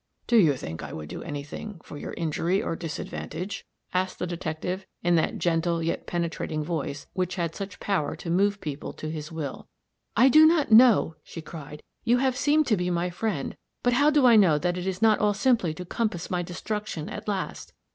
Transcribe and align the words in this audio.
"Do 0.25 0.35
you 0.37 0.57
think 0.57 0.81
I 0.81 0.93
would 0.93 1.09
do 1.09 1.21
any 1.21 1.43
thing 1.43 1.79
for 1.83 1.95
your 1.95 2.13
injury 2.13 2.59
or 2.59 2.75
disadvantage?" 2.75 3.67
asked 3.93 4.17
the 4.17 4.25
detective 4.25 4.87
in 5.03 5.13
that 5.13 5.37
gentle 5.37 5.83
yet 5.83 6.07
penetrating 6.07 6.63
voice 6.63 7.05
which 7.13 7.35
had 7.35 7.53
such 7.53 7.79
power 7.79 8.15
to 8.15 8.31
move 8.31 8.61
people 8.61 8.93
to 8.93 9.11
his 9.11 9.31
will. 9.31 9.67
"I 10.17 10.27
do 10.27 10.47
not 10.47 10.71
know," 10.71 11.17
she 11.23 11.43
cried; 11.43 11.83
"you 12.03 12.17
have 12.17 12.35
seemed 12.35 12.65
to 12.65 12.77
be 12.77 12.89
my 12.89 13.11
friend. 13.11 13.55
But 13.83 13.93
how 13.93 14.09
do 14.09 14.25
I 14.25 14.35
know 14.37 14.57
that 14.57 14.75
it 14.75 14.87
is 14.87 15.03
not 15.03 15.19
all 15.19 15.35
simply 15.35 15.71
to 15.75 15.85
compass 15.85 16.31
my 16.31 16.41
destruction 16.41 17.07
at 17.07 17.27
last? 17.27 17.71